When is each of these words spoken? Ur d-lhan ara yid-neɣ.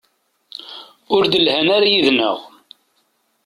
Ur 1.15 1.23
d-lhan 1.27 1.67
ara 1.75 1.87
yid-neɣ. 1.93 2.37